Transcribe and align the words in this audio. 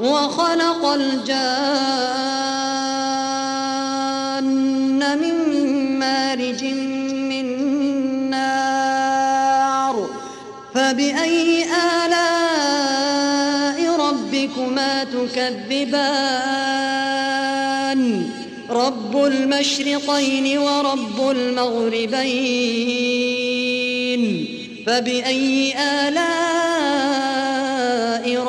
وخلق 0.00 0.84
الجان 0.86 1.36
من 5.18 5.36
مارج 5.98 6.64
من 7.30 7.46
نار 8.30 10.08
فبأي 10.74 11.64
آلاء 12.04 12.16
ربكما 14.00 15.04
تكذبان؟ 15.04 16.36
رب 18.70 19.16
المشرقين 19.16 20.58
ورب 20.58 21.30
المغربين. 21.30 22.66
فبأي 24.86 25.74
آلاء 25.78 26.45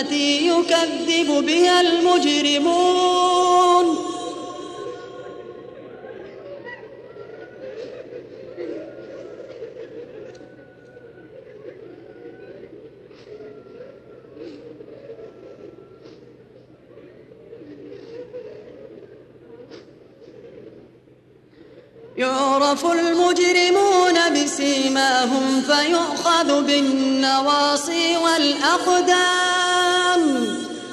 التي 0.00 0.48
يكذب 0.48 1.46
بها 1.46 1.80
المجرمون. 1.80 3.32
يعرف 22.16 22.86
المجرمون 22.86 24.14
بسيماهم 24.34 25.62
فيؤخذ 25.62 26.62
بالنواصي 26.62 28.16
والأقدام. 28.16 29.61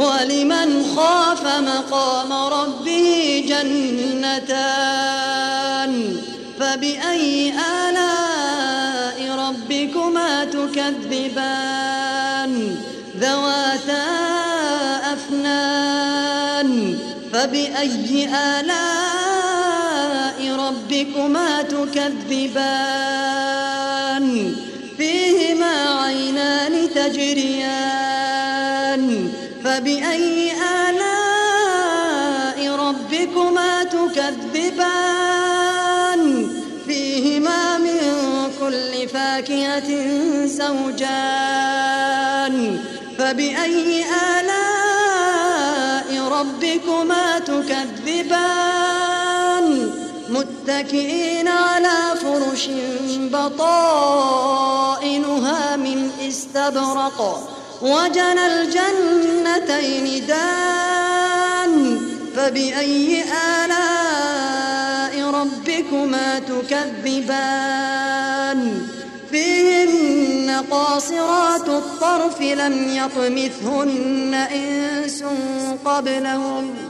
ولمن 0.00 0.84
خاف 0.96 1.46
مقام 1.46 2.32
ربه 2.32 3.44
جنتان 3.48 4.72
فبأي 6.60 7.52
آلاء 7.88 9.36
ربكما 9.38 10.44
تكذبان؟ 10.44 11.72
ذواتا 13.20 14.04
أفنان 15.12 16.98
فبأي 17.32 18.28
آلاء 18.58 19.58
ربكما 20.58 21.62
تكذبان؟ 21.62 23.06
فيهما 24.98 26.02
عينان 26.02 26.88
تجريان 26.94 27.99
فبأي 29.70 30.52
آلاء 30.88 32.58
ربكما 32.76 33.84
تكذبان؟ 33.84 35.02
فيهما 36.86 37.78
من 37.78 38.00
كل 38.60 39.08
فاكهة 39.08 39.90
زوجان. 40.46 41.74
فبأي 43.18 44.04
آلاء 44.38 46.08
ربكما 46.32 47.38
تكذبان؟ 47.38 48.86
متكئين 50.28 51.48
على 51.48 51.98
فرش 52.22 52.68
بطائنها 53.32 54.46
من 55.76 56.10
استبرق. 56.28 57.48
وجنى 57.82 58.46
الجنتين 58.46 60.26
دان 60.26 62.00
فبأي 62.36 63.24
آلاء 63.64 65.30
ربكما 65.30 66.38
تكذبان؟ 66.38 67.60
فيهن 69.30 70.64
قاصرات 70.70 71.68
الطرف 71.68 72.40
لم 72.40 72.88
يطمثهن 72.96 74.34
إنس 74.34 75.24
قبلهم. 75.84 76.89